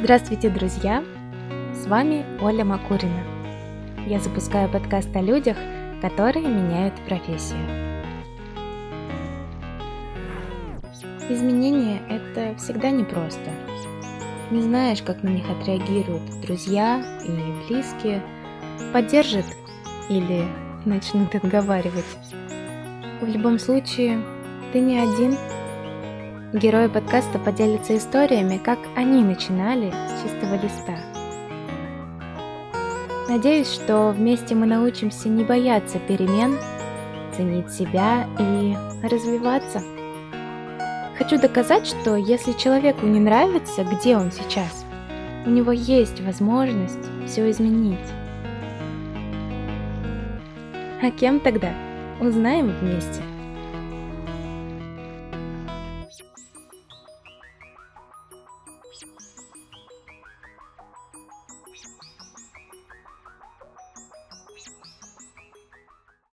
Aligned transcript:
Здравствуйте, 0.00 0.48
друзья! 0.48 1.02
С 1.74 1.88
вами 1.88 2.24
Оля 2.40 2.64
Макурина. 2.64 3.24
Я 4.06 4.20
запускаю 4.20 4.70
подкаст 4.70 5.14
о 5.16 5.20
людях, 5.20 5.56
которые 6.00 6.46
меняют 6.46 6.94
профессию. 7.08 7.58
Изменения– 11.28 12.00
это 12.08 12.56
всегда 12.58 12.90
непросто. 12.90 13.50
Не 14.52 14.62
знаешь, 14.62 15.02
как 15.02 15.24
на 15.24 15.30
них 15.30 15.50
отреагируют 15.50 16.22
друзья 16.42 17.02
и 17.24 17.66
близкие, 17.66 18.22
поддержат 18.92 19.46
или 20.08 20.44
начнут 20.84 21.34
отговаривать. 21.34 22.06
В 23.20 23.26
любом 23.26 23.58
случае, 23.58 24.22
ты 24.72 24.78
не 24.78 25.00
один– 25.00 25.36
Герои 26.54 26.86
подкаста 26.88 27.38
поделятся 27.38 27.94
историями, 27.98 28.56
как 28.56 28.78
они 28.96 29.22
начинали 29.22 29.90
с 29.90 30.22
чистого 30.22 30.54
листа. 30.54 30.98
Надеюсь, 33.28 33.70
что 33.70 34.12
вместе 34.16 34.54
мы 34.54 34.64
научимся 34.64 35.28
не 35.28 35.44
бояться 35.44 35.98
перемен, 35.98 36.56
ценить 37.36 37.70
себя 37.70 38.26
и 38.38 38.74
развиваться. 39.06 39.82
Хочу 41.18 41.38
доказать, 41.38 41.86
что 41.86 42.16
если 42.16 42.52
человеку 42.52 43.04
не 43.04 43.20
нравится, 43.20 43.84
где 43.84 44.16
он 44.16 44.32
сейчас, 44.32 44.86
у 45.44 45.50
него 45.50 45.72
есть 45.72 46.22
возможность 46.22 47.10
все 47.26 47.50
изменить. 47.50 47.98
А 51.02 51.10
кем 51.10 51.40
тогда? 51.40 51.74
Узнаем 52.22 52.72
вместе. 52.80 53.20